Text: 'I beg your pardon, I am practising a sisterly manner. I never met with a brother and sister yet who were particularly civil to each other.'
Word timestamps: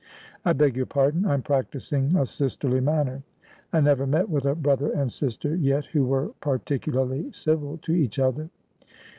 'I 0.45 0.53
beg 0.53 0.75
your 0.75 0.87
pardon, 0.87 1.27
I 1.27 1.35
am 1.35 1.43
practising 1.43 2.15
a 2.15 2.25
sisterly 2.25 2.79
manner. 2.79 3.21
I 3.71 3.81
never 3.81 4.07
met 4.07 4.27
with 4.27 4.45
a 4.45 4.55
brother 4.55 4.89
and 4.91 5.11
sister 5.11 5.55
yet 5.55 5.85
who 5.85 6.05
were 6.05 6.29
particularly 6.41 7.31
civil 7.33 7.77
to 7.83 7.91
each 7.91 8.17
other.' 8.17 8.49